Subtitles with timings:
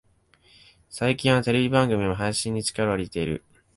[0.89, 3.45] 最近はテレビ番組も配信に力を入れてる